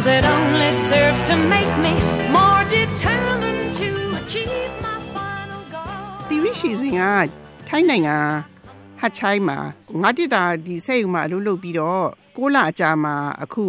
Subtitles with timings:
[0.00, 1.92] Cause it only serves to make me
[2.36, 5.88] more determined to achieve my final goal
[6.28, 7.02] တီရီရှိစဉ်က
[7.68, 8.16] ထိုင်းနိုင်ငံ
[9.00, 9.58] ဟတ်ချိုင်းမှာ
[10.02, 12.04] ငါတိတာဒီစိတ်ဥမှာအလုပ်လုပ်ပြီးတော့
[12.36, 13.64] ကိုးလအကြာမှာအခု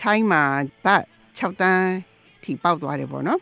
[0.00, 0.42] ထိုင်းမှာ
[0.84, 1.02] ဘတ်
[1.38, 1.88] 6တန်း
[2.42, 3.40] ထိပေါက်သွားတယ်ပေါ့နော်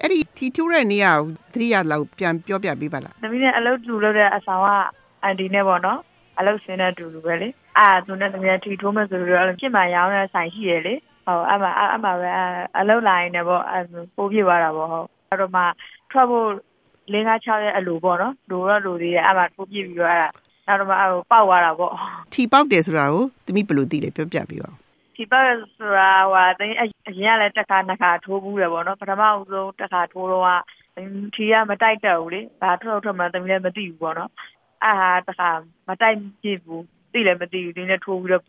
[0.00, 4.68] အဲ့ဒီထီထူးတဲ့နေရာကိုသတိရလောက်ပြန်ပြောပြပေးပါလားသမီးနဲ့အလုပ်တူလုပ်တဲ့အဆောင်က
[5.22, 6.00] အန်တီနဲ့ပေါ့နော်
[6.38, 10.94] အလုပ်ဆင်းတဲ့တူတူပဲလေအာသူနဲ့သမီးကထီထိုးမယ်ဆိုတော့အဲ့လိုပြစ်မှရောင်းတဲ့ဆိုင်ရှိရလေ
[11.26, 12.30] ဟုတ်အမှအမှပဲ
[12.78, 13.84] အလုပ်လာရင်လည်းပေါ့အဲ့
[14.16, 15.62] ပိုးပြသွားတာပေါ့ဟုတ်အဲ့တော့မှ
[16.10, 16.48] trouble
[17.12, 20.28] လင်းကား6ရဲ့အလိုပေါ့နော်လိုတော့လိုသေးတယ်အဲ့မှပိုးပြပြီးတော့အဲ့ဒါ
[20.66, 21.92] နောက်တော့မှအဲ့ပေါက်သွားတာပေါ့
[22.32, 24.76] ထီပေါက်တယ်ဆိုတာကိုသမီးဘယ်လိုသိလဲပြောပြပေးပါဦး
[25.16, 26.90] ဒီပတ်ဆိုတာဟိုတင်းအရင်
[27.34, 30.50] ကလည်းတစ်ခါနှစ်ခါထိုးဘူးတယ်ပေါ့နော်ပထမဦးဆုံးတစ်ခါထိုးတော့က
[31.34, 34.30] ထီကမတိုက်တော့ဘူးလေဘာထွက်ထွက်မှသမီးလည်းမသိဘူးပေါ့နော်
[34.84, 35.50] အာဟာတစ်ခါ
[35.88, 38.44] မတိုက်ပြဘူးသိလည်းမသိဘူးဒီနေ့ထိုးပြီးတော့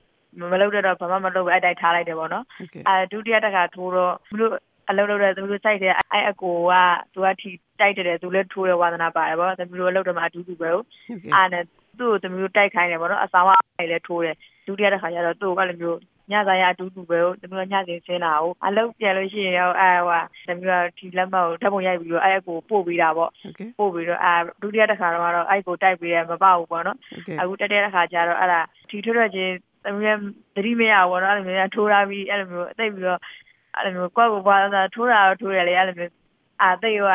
[0.52, 4.53] မလုပ်တော့ဘာမှမလုပ်ဘူးအဲ့တိုက်ထားလိုက်တယ်ပေါ့နော်ဟုတ်ကဲ့အဲဒုတိယတစ်ခါထိုးတော့သူတို့
[4.89, 6.73] အလုပ်လုပ်တဲ့သူတို့စိုက်တဲ့အဲ့အကိုက
[7.14, 11.64] သူကထီတိုက်တယ်သူလည်းထိုးရဝါသနာပါတယ်ပေါ့သူတို့အလုပ်တော့မှအတူတူပဲဟုတ်ဟုတ်ကဲ့အားနဲ့
[12.00, 14.36] သူ့ကိုသမီးတို့တိုက်ခိုင်းတယ်ပေါ့နော်အဆောင်ကအဲ့လည်းထိုးတယ်
[14.67, 16.00] ဒုတိယတစ်ခါကျတော့သူ့ကိုအဲ့လိုမျိုး
[16.31, 30.17] ညစာရအတူတူပဲဟုတ်သမီးတို့ညစဉ်ဆင်းလာအောင်အလုပ်ပြန်လို့ရှိရင်ရောအဲဟိုသမီးတို့ဒီလက်မကိုဓာတ်ပုံရိုက်ပြီးတော့အဲ့အကိုပို့ပေးတာပေါ့ဟုတ်ကဲ့ပို့ပြီးတော့အဲဒုတိယတစ်ခါတော့ကတော့အဲ့ကိုတိုက်ပေးတယ်မပေါ့ဘူးပေါ့နော်ဟုတ်ကဲ့အခုတက်တဲ့တစ်ခါကျတော့အဲ့ဒါထီထွတ်ရချင်း သမီးရဲ့
[30.56, 33.20] သတိမရဘူးပေါ့နော်အဲ့လိုမျိုးထိုးထားပြီးအဲ့လိုမျိုးအသိပြီးတော့
[33.76, 36.14] အဲ့လိုမျိုးကွက်ကိုပွားတော့ထိုးတာတော့ထိုးတယ်လေအဲ့လိုမျိုး
[36.62, 37.09] အာသိရော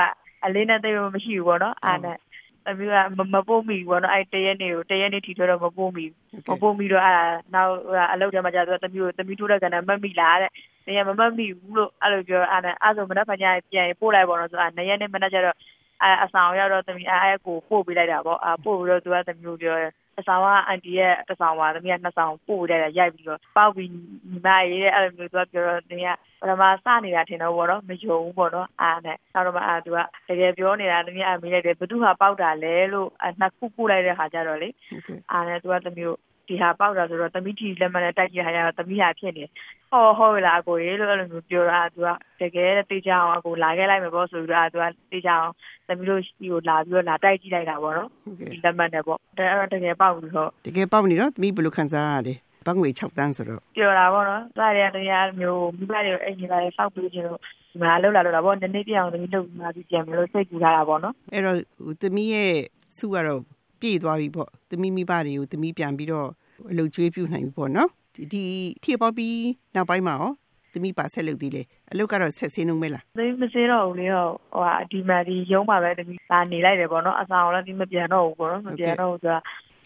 [0.45, 2.17] အလေးနဲ့သိရောမရှိဘူးပေါ့နော်အားနဲ့
[2.65, 2.95] သမီးက
[3.35, 7.25] မပို့မိဘူးပေါ့နော်အဲ့တရက်နေ့ကိုတရက်နေ့ထီထွတ်တော့မပို့မိဘူးမပို့မိတော့အဲ့ဒါ
[7.55, 7.73] နောက်
[8.13, 10.51] အလုပ်ထဲမှာကျတော့သမီးကိုသမီးထိုးတဲ့ကဏ္ဍမတ်မိလားတဲ့။
[10.87, 15.57] နေရမမတ်မိဘူးလို့အဲ့လိုပြောအဲ့ဒါအဲ့ဆိုမနက်ဖြန်ကျရင်ပြန်ပို့လိုက်ပေါ့နော်ဆိုတော့နေရက်နဲ့မနက်ကျတော့
[16.03, 19.77] အဲအဆောင်ရောက်တော့သမီးအဲကိုပို့ပေးလိုက်တာပေါ့အပို့ပြီးတော့သူကသမီးကိုပြော
[20.19, 26.09] တယ်အဆောင်ကအန်တီရဲ့တစ်ဆောင်ပါသမီးကနှစ်ဆောင်ပို့ပေးလိုက်တာရိုက်ပြီးတော့ပေါက်ပြီးညီမရေးတဲ့အဲ့လိုမျိုးသူကပြောတော့နေရ
[26.41, 33.09] ပထမစနေတာထင်တော့ပေါ့နော်မယုံဘူးပေါ့နော်အားနဲ့နောက်တော့မှအာသူကတကယ်ပြောနေတာသမီးအမေးလိုက်တယ်ဘသူဟာပေါက်တာလဲလို့
[33.41, 36.17] နှစ်ခုပို့လိုက်တဲ့ခါကျတော့လေဟုတ်ကဲ့အားနဲ့သူကသမီးကို
[36.49, 39.45] ဒီဟာပေါက်တာဆိုတော့သမီးတီလက်မနဲ့တိုက်ကြည့်ခါကျတော့သမီးဟာဖြစ်နေ
[39.91, 42.09] ဟောဟောလားအကိုရေလို့အဲ့လိုမျိုးပြောတာသူက
[42.41, 45.53] တကယ်တေးကြအောင်အကိုလာခဲ့လိုက်မယ်ပေါ့ဆိုပြီးတော့သူကတေးကြအောင်
[45.89, 52.35] သမီးတို့ဒီကိုလာပြီးတော့လာတိုက်ကြည့်လိုက်တာပေါ့နော်ဟုတ်ကဲ့ဒီလက်မနဲ့ပေါ့ဒါအဲ့တော့တကယ်ပေါက်ပြီးတော့တကယ်ပေါက်နေတော့သမီးဘယ်လိုခံစားရလဲ
[52.67, 57.39] ဘတ်ငွေ6တန်းဆိုတော့ပြောတာပေါ့နော်သူကတည်းကတရားမျိုးမိဘတွေကိုအဲ့ဒီပါလေစောက်ပြီးချင်လို့
[57.73, 62.53] ဒီမှာလှုပ်လာလို့တာပေါ့နည်းနည်းပြအောင်သမီးလှုပ်มาပြီးပြန်မလို့စိတ်ကူထားတာပေါ့နော်အဲ့တော့ဟိုသမီးရဲ့
[62.97, 63.41] စုကတော့
[63.81, 66.29] ပြည့်သွားပြီပေါ့သမီးမိဘတွေကိုသမီးပြန်ပြီးတော့
[66.71, 68.45] အလုပ်ကျွေးပြုနိုင်ပြီပေါ့နော်ဒီဒီ
[68.83, 69.37] ထီပေါက်ပြီး
[69.75, 70.33] နောက်ပိုင်းမှာရော
[70.73, 71.63] သမီးပါဆက်လုပ်သေးလေ
[71.93, 79.39] အလုပ်ကတော့ဆက်စင်းလုံးမဲလားသမီးမစေးတော့ဘူးလေဟုတ်ဟိုဟာဒီမှာဒီရုံးမှာပဲသမီးလာနေလိုက်တယ်ပေါ့နော်အဆောင်လည်းဒီမပြန်တော့ဘူးပေါ့နော်မပြန်တော့ဘူးဆိုတာ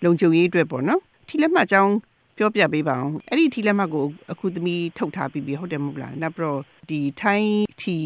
[0.05, 1.93] လုံခြုံရေးအတွက်ပေါ့နော်ထီလက်မှတ်အကြောင်း
[2.39, 6.61] ပြောပြပေးပါအောင်အဲ့ဒီထီလက်မှတ်ကိုအခုသမီးထုတ်ထားပြီးပြီဟုတ်တယ်မဟုတ်လားနောက်ပြီးတော့
[6.91, 7.97] ဒီထိုင်းထီ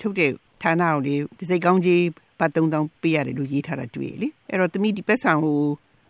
[0.00, 0.30] ထုတ်တဲ့
[0.62, 2.02] ဌာနကိုလေဒီစိတ်ကောင်းကြီး
[2.38, 5.58] ဘတ်3000ပေးရတယ်လို့ရေးထားတာတွေ့ရလေအဲ့တော့သမီးဒီပက်ဆံကို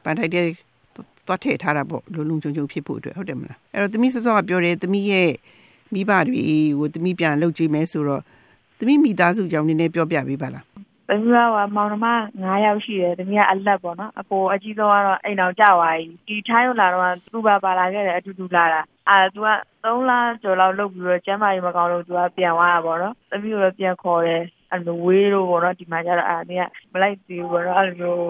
[0.04, 0.46] ပန်ထိုက်တဲ့
[1.26, 5.30] သွားထည့်ထားတာပေါ့လုံလုံခြုံခြုံဖြစ်ဖို့အတွက်ဟုတ်တယ်မလားအဲ့တော့သမီးစောစောကပြောတယ်သမီးရဲ့
[5.94, 6.44] မိဘတွေ
[6.78, 8.22] ကိုသမီးပြန်လှုပ်ကြည့်မယ်ဆိုတော့
[8.78, 10.64] သမီးမိသားစုကြောင့်နည်းနည်းပြောပြပေးပါလား။
[11.08, 11.36] သမီးက
[11.76, 12.06] မောင်နှမ
[12.36, 19.48] 9ယောက်ရှိတယ်။သမီးကအလက်ပေါ့နော်။အကိုအကြီးဆုံးကတော့အိမ်အောင်ကြသွားပြီ။ဒီထိုင်းရောက်လာတော့သူ့ဘာပါလာခဲ့တယ်အတူတူလာတာ။အာသူက
[19.84, 20.12] 3လ
[20.42, 26.62] ကျော်လောက်လုပ်ပြီးတော့ကျမ်းမာရေးမကောင်းလို့သူကပြန်သွားတာပေါ့နော်။သမီးကိုလည်းပြန်ခေါ်တယ်။ အဲ့လိုဝေးလို့ပေါ့နော်ဒီမှာကျတော့အာသမီးက
[26.92, 28.20] မလိုက်သေးဘူးပေါ့နော်အဲ့လိုမျိုး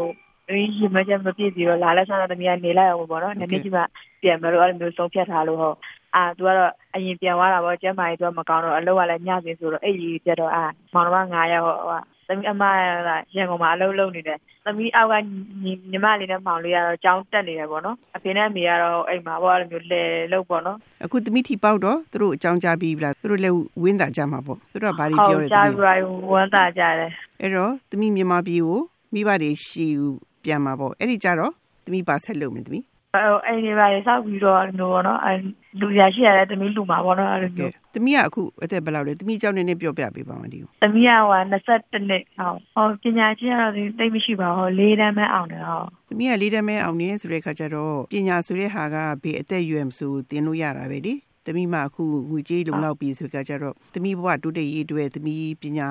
[0.47, 3.83] သမီးရှိမချက်မပြည့်သေးတော့လာလဲဆက်တော့သမီးကနေလိုက်အောင်ပေါ့နော်။နည်းနည်းကြီးမှ
[4.23, 5.77] ပြန်မလို့အဲ့လိုမျိုးဆုံးဖြတ်ထားလို့ဟုတ်။
[6.17, 15.15] အာသူကတော့အရင်ပြန်သွားတာပေါ့ကျမ်းမာရေးသူကမကောင်းတော့အလုပ်ကလည်းညစဉ်ဆိုတော့အဲ့ဒီပြတော့အာမောင်နှမ9ယောက်ဟိုဟာ သမီးအမကရန်ကုန်မှာအလုပ်လုပ်နေတယ်သမီးအောက်က
[15.63, 20.03] ညီညီမလေးနဲ့မောင်လေးကတော့ကြောင်းတက်နေတယ်ပေါ့နော်အဖေနဲ့အမေကတော့အိမ်မှာပေါ့အဲ့လိုမျိုးလဲ
[20.33, 25.95] လုပ်ပေါ့နော်အခုသမီးထီပေါက်တော့သူတို့အကြောင်းကြားပြီးပြီလားသူတို့လည်းဝင်းတာကြမှာပေါ့သူတို့ကဘာတွေပြောလဲကြာသမီးပြီပါ
[26.31, 28.81] ဝမ်းသာကြတယ်အဲ့တော့သမီးမြန်မာပြည်ကို
[29.15, 31.53] မိဘတွေရှိဦးပြန်มาပေါ့အဲ့ဒီကြတော့
[31.85, 35.39] သမီးပါဆက်လုပ်မယ်သမီး အဲ့အိမ်တွေပါလေစောက်ပြီးတော့အဲ့လိုပေါ့နော်အဲ့
[35.81, 51.15] လူရရှိရတယ်သမီးလူမှာပေါ့နော်အဲ့လိုကဲမျိုးသမီးကအခုအသက်ဘယ်လောက်လဲသမီးအကြောင်းနည်းနည်းပြောပြပေးပါဦးဒီကိုသမီးကဟို21နှစ်ဟုတ်ဟောပညာချင်းကတော့တိတ်မရှိပါဘူးလေးတန်းပဲအောင်တယ်ဟုတ်သမီးကလေးတမဲအောင်နေဆိုတဲ့ခါကျတော့ပညာဆိုတဲ့ဟာကဘေးအသက်အရွယ်မဆိုတင်လို့ရတာပဲလေ
[51.47, 55.89] သမီးမအခုငွေကြေးလုံလောက်ပြီဆိုကြကြတော့သမီးဘဝတိုးတက်ရေးအတွက်သမီးပညာ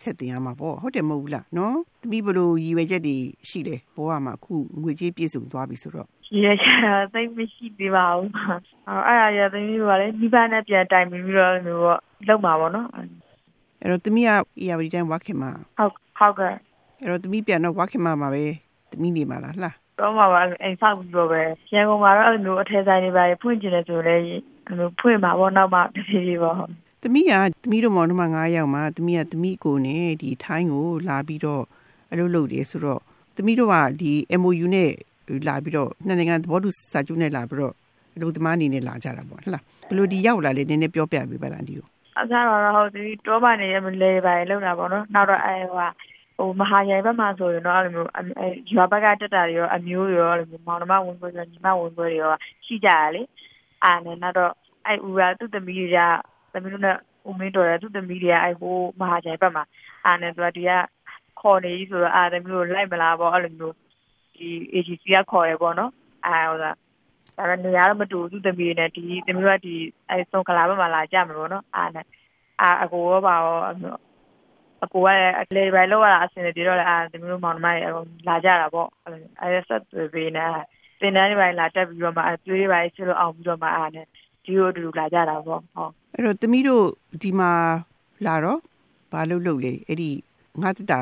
[0.00, 3.16] ဆက်တင်ရမှာပေါ့ဟုတ်တယ်မဟုတ်ဘူးလားနော်သမီးဘလို့ရည်ရွယ်ချက်တွေ
[3.48, 14.30] ရှိတယ်ဘဝမှာအခုငွေကြေးပြည့်စုံသွားပြီဆိုတော့ ရရချာတိတ်မရှိသေးပါဘူးဟောအဲ့ဒါရသမီးကလည်းမိဘနဲ့ပြန်တိုင်ပြီးတော့မျိုးပေါ့လောက်မှာပေါ့နော်အဲ့တော့သမီးက
[14.62, 16.54] ERD တိုင်းဝါခင်မှာဟုတ်ဟုတ်ကဲ့
[17.00, 18.44] အဲ့တော့သမီးပြန်တော့ဝါခင်မှာမှာပဲ
[18.92, 19.70] သမီးနေမှာလားလှ
[20.00, 21.42] တော့မှာပါအိမ်ဆောက်ပြီးတော့ပဲ
[21.72, 24.22] ရန်ကုန်မှာတော့အဲ့လိုမျိုးအထည်ဆိုင်တွေပါဖွင့်ကျင်တယ်ဆိုလည်း
[24.66, 26.72] အဲ့လိုဖွင့်မှာပေါ့နောက်မှတဖြည်းဖြည်းပေါ့ဟုတ်
[27.02, 27.32] သမီးက
[27.62, 31.64] သမီးတို့မောင်နှမ9ယောက်မှာသမီးကသမီးကိုနဲ့ဒီထိုင်းကိုလာပြီးတော့
[32.10, 33.00] အလုပ်လုပ်တယ်ဆိုတော့
[33.36, 34.92] သမီးတို့ကဒီ MOU နဲ့
[35.48, 37.74] လာပြီးတော့နှစ်နိုင်ငံသဘောတူစာချုပ်နဲ့လာပြီးတော့
[38.16, 41.86] အလုပ်သမားအနေနဲ့လာကြတာပေါ့ဟုတ်လားဘယ်လိုဒီရောက်လာလဲနည်းနည်းပြောပြပေးပါလားဒီကို
[42.20, 45.88] အစားတော့ဟုတ်ဒီတောပါနေရမလဲပါလောက်တာပေါ့နော်နောက်တော့အဲဟို
[46.38, 52.32] ဟိုမဟာရိုင်ဘက်မှာဆိုရင်တော့အဲ့လိုမျိုးအဲရွာဘက်ကတက်တာတွေရောအမျိုးတွေရောအဲ့လိုမျိုးမောင်နှမဝင်ပွဲရောညီမဝင်ပွဲတွေရော
[52.66, 53.22] ရှိကြရလေ
[53.84, 54.52] အာနဲ့နောက်တော့
[54.86, 55.98] အဲဦးကသူ့သမီးတွေက
[56.52, 56.96] သမီးတို့နဲ့
[57.28, 59.64] ဦးမင်းတော်ရသူ့သမီးတွေကအဲဟိုမဟာရိုင်ဘက်မှာ
[60.06, 60.70] အာနဲ့သူကဒီက
[61.40, 63.74] ခေါ်နေပြီဆိုတော့အာသမီးတို့လိုက်မလားပေါ့အဲ့လိုမျိုး
[64.40, 65.92] ဒီ agency ကခေါ်ရပေါ့နော်
[66.26, 66.72] အဲဟိုကဒါ
[67.36, 69.74] ပေမဲ့နေရာတော့မတူသူ့သမီးတွေနဲ့ဒီသမီးတို့ကဒီ
[70.10, 72.06] အဲစုံကလာဘက်မှာလာကြမှာပေါ့နော်အာနဲ့
[72.62, 73.96] အာအကိုရောပါရောအဲ့လို
[74.84, 80.46] အကိုကလည်းလေဘယ်လောက်ရတာအဆင်ပြေတော့လေအာဒီမျိုးမောင်နှမတွေလာကြတာပေါ့အဲ့လိုအဲဆက်သွေးပေးနေ
[81.00, 84.06] သင်တန်းတွေပိုင်းလာတက်ပြီးတော့မှအသွေးတွေပိုင်းဆလို့အောင်ပြီးတော့မှအားနဲ့
[84.44, 86.84] ဒီလိုအတူတူလာကြတာပေါ့ဟုတ်အဲ့တော့သမီးတို့
[87.22, 87.50] ဒီမှာ
[88.26, 88.58] လာတော့
[89.12, 90.10] ဘာလုပ်လုပ်လဲအဲ့ဒီ
[90.62, 91.00] ငါတတာ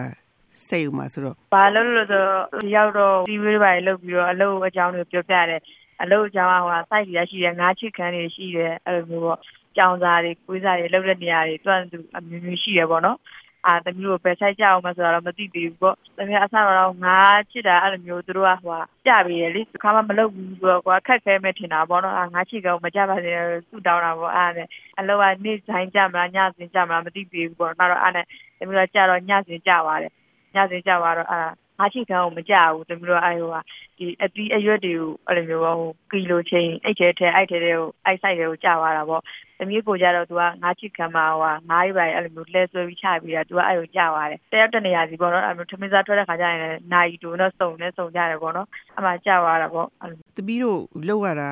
[0.69, 5.63] စိတ်ဥမှာဆိုတော့ဘာလို့လဲဆိုတော့ရောက်တော့ဒီဝေးပိုင်းလုပ်ပြီးတော့အလုပ်အကြောင်းတွေပြောပြတယ်
[6.03, 9.41] အလုပ်အကြောင်းကဟိုက site တွေရှိတယ်ငါးချစ်ခန်းတွေရှိတယ်အဲ့လိုမျိုးပေါ့
[9.77, 13.19] ကြောင်စာတွေကွေးစာတွေလုပ်တဲ့နေရာတွေတွန့်သူအမျိုးမျိုးရှိရပေါ့နော်
[13.67, 17.19] အာတမျိုးပဲဆိုင်ကြအောင်မဆိုတော့မသိသေးဘူးပေါ့တကယ်အဆတော့ငါ
[17.51, 23.31] ချစ်တာအဲ့လိုမျိုးသူတို့ကဟိုကြပြီးရလေဒီခါမှမလုပ်ဘူးဆိုတော့ကွာခက်ခဲမဲ့ထင်တာပေါ့နော်အာငါချစ်ကောင်မကြပါစေ
[23.71, 24.69] သူ့တောင်းတာပေါ့အားနဲ့
[24.99, 28.25] အလောကနေ့ဆိုင်ကြမလားညစဉ်ကြမလားမသိသေးဘူးပေါ့နောက်တော့အားနဲ့
[28.59, 30.13] တမျိုးကကြတော့ညစဉ်ကြပါတယ်
[30.55, 31.41] ညစဉ်ကြသွားတော့အာ
[31.79, 33.57] ငါချစ်ကောင်ကိုမကြဘူးတမျိုးကအဲ့ဟိုက
[33.99, 39.23] ဒီအပီးအရွက်တွေကိုအဲ့လိုမျိုးပေါ့ဟိုကီလိုချင်းအဲ့ထဲထဲအဲ့ထဲတွေကိုအဲ့ဆိုင်တွေကိုကြသွားတာပေါ့
[39.59, 48.69] သမီးကိုကြတော့ तू ကငါးချစ်ခံမှာဟိုငါးရီပါအဲ့လိုမျိုးလဲဆွဲပြီးချပြီးတာ तू ကအဲ့ကိုကြသွားတယ်တယောက်တနေရာစီပေါ့နော်အဲ့လိုထမင်းစားထွက်တဲ့ခါကျရင်လည်းနိုင်တူတော့စုံနဲ့စုံကြတယ်ပေါ့နော်
[48.99, 51.51] အမှကြသွားတာပေါ့အဲ့လိုသမီးတို့လောက်ရတာ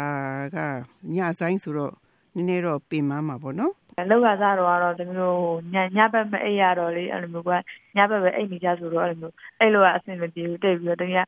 [0.56, 0.58] က
[1.14, 1.92] ညဆိုင်ဆိုတော့
[2.34, 3.72] နည်းနည်းတော့ပင်မမှာပေါ့နော်
[4.10, 5.38] လောက်ရစားတော့ကတော့သမီးတို့
[5.74, 7.50] ညညဘက်မအိပ်ရတော့လေအဲ့လိုမျိုးက
[7.96, 11.26] ညဘက်ပဲအိပ်နေကြဆိုတော့အဲ့လိုမျိုးအဲ့လိုကအဆင်မပြေဘူးတိတ်ပြီးတော့တကယ်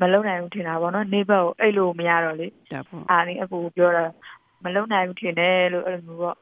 [0.00, 4.04] မလုံနိုင်ဘူးထင်တာပေါ့နော်နေဘက်ကိုအိပ်လို့မရတော့လေဒါပေါ့အားနေအကူပြောတာ
[4.64, 6.36] မလုံနိုင်ဘူးထင်တယ်လို့အဲ့လိုမျိုးပေါ့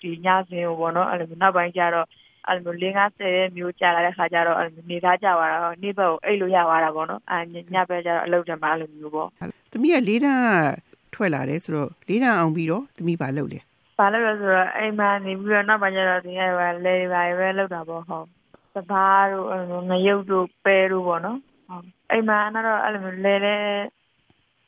[0.00, 2.06] ဒီညစဉ်ကိုပေါ့နော်အဲ့လိုမျိုးနောက်ပိုင်းကျတော့
[2.46, 7.38] အဲ့လိုမျိုး၄50ရဲ့မျိုးကြာလာတဲ့ခါကျတော့အဲ့လိုမျိုးနေသားကြသွားတာနေဘက်ကိုအိပ်လို့ရသွားတာပေါ့နော်အာ
[7.74, 9.28] ညဘက်ကျတော့အလုပ်တယ်မှာအဲ့လိုမျိုးပေါ့
[9.72, 13.60] သမီးကလေးတန်းကထွက်လာတယ်ဆိုတော့လေးတန်းအောင်ပြီးတော့သမီးဘာလုပ်လဲ
[13.98, 18.26] ဘာလို့လဲဆိုတော့အိမ်မှာနေပြီးတော့နောက်ပိုင်းကျတော့ဒီကပဲလေပါပဲလောက်တာပေါ့ဟုတ်
[18.74, 23.54] စဘာတို့အဲ့လိုငရုတ်တို့ပဲတို့ပေါ့နော်ဟုတ်အိမ်မှာတော့အဲ့လိုမျိုးလေလေ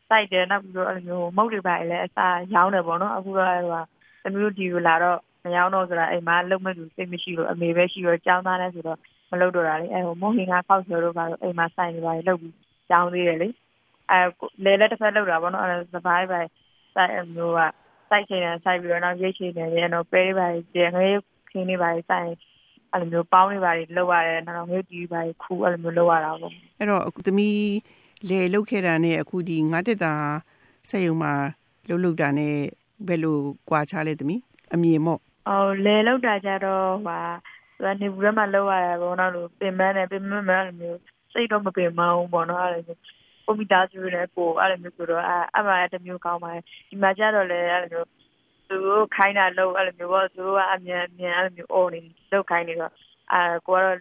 [0.09, 3.83] စိုက်တယ်နောက်ပြီးတော့အဲ့လိုမျိုးမုတ်တွေပါလေအစားရောင်းတယ်ပေါ့နော်အခုတော့အဲ့ဟို
[4.23, 8.99] သမီးတို့ဒီကိုလာတော့မရောင်းတော့ဆိုတာအိမ်မှာလုံမဲ့သူစိတ်မရှိလို့အမေပဲရှိတော့ကြောင်းသားလဲဆိုတော့
[9.31, 12.55] မလုပ်တော့တာလေအဲ့ဟိုမုံဟင်ကခောက်ဆွဲတို့ပါတော့အိမ်မှာစိုက်နေပါလေလုပ်ပြီး
[12.91, 13.49] ကြောင်းသေးတယ်လေ
[14.11, 14.21] အဲ
[14.65, 16.41] လေလေတစ်ဖက်လောက်တာပေါ့နော်အဲ့စဘာပဲ
[16.95, 17.61] စိုက်အမျိုးက
[18.11, 21.19] စိုက်ချင်တယ်စိုက်ပြီးတော့နောက်ရိတ်ချင်တယ်ပြီးတော့ပဲတွေပါကျငယ်
[21.51, 22.33] ခင်းတွေပါစိုက်
[22.93, 27.59] အဲ့လိုမျိုးပေါင်းတွေပါလောက်ရတယ်နောက်တော့ငွေတီးပါခူအဲ့လိုမျိုးလောက်ရတာပေါ့အဲ့တော့အခုသမီး
[28.29, 30.15] လေလုတ်ခဲ့တာနဲ့အခုဒီငါတက်တာ
[30.91, 31.33] စက်ရုံမှာ
[31.89, 32.55] လှုပ်လှုပ်တာနဲ့
[33.09, 34.41] ဘယ်လိုကြွာချလဲသမီး
[34.75, 37.19] အမြင်မော့အော်လေလောက်တာကြတော့ဟာ
[37.77, 40.99] သူကနေဘူးထဲမှာလောက်ရတယ်ပေါ့နော်လို့ပင်မနဲ့ပင်မမအဲ့လိုမျိုး
[41.33, 43.01] စိတ်တော့မပင်မအောင်ပေါ့နော်အဲ့လိုမျိုး
[43.51, 48.09] ကိုမီတာကျူနဲ့ကိုအဲ့လိုမျိုးဆိုတော့အဲ့အမှန်တမျိုးကောင်းပါတယ်ဒီမှာကြတော့လေအဲ့လိုမျိုး
[48.69, 52.01] သူတို့ခိုင်းတာလို့အဲ့လိုမျိုးပေါ့သူတို့ကအမြန်အမြန်အဲ့လိုမျိုးအော်နေ
[52.33, 52.93] လောက်ခိုင်းနေတော့
[53.33, 53.97] အဲကိုကတော့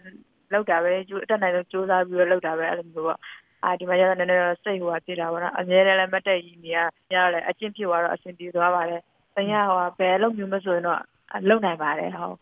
[0.52, 3.18] လောက်တာပဲကျိုးအတက်နိုင်ဆုံးစူးစမ်းပြီးတော့လောက်တာပဲအဲ့လိုမျိုးပေါ့
[3.64, 6.78] အာဒီမှာကျတော့နည်းနည်းတော့စိတ်ဟိုဟာဖြစ်တာပေါ့နော်အများလည်းမတက်ကြီးနေရ
[7.14, 9.00] ရလည်းအချင်းဖြစ်သွားတော့အဆင်ပြေသွားပါတယ်။
[9.34, 11.00] တင်ရဟိုဘယ်လိုမျိုးမဆိုရင်တော့
[11.48, 12.36] လုံနိုင်ပါတယ်ဟုတ်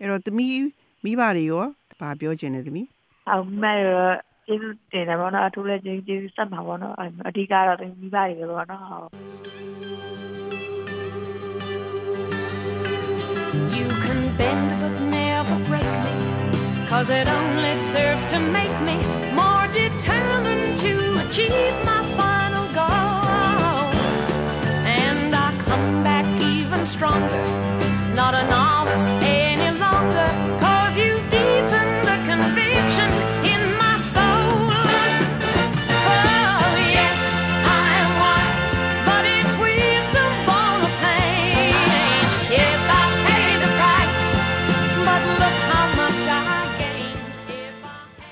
[0.00, 0.56] အဲ့တော့သမီး
[1.04, 1.64] မိဘတွေရော
[2.00, 2.86] ဘာပြောချင်လဲသမီး။
[3.30, 4.08] အောင်မဲ့ရော
[4.51, 6.95] ကျေးဇူးတင်တယ်ပေါ့နော်အထူးလည်းကျေးကျေးဇူးဆက်မှာပေါ့နော်
[7.27, 9.09] အဓိကတော့တင်မိဘတွေပေါ့နော်ဟုတ်
[13.77, 16.15] You can bend but never break me,
[16.91, 18.97] cause it only serves to make me
[19.41, 23.89] more determined to achieve my final goal.
[25.03, 27.43] And I come back even stronger,
[28.21, 28.49] not an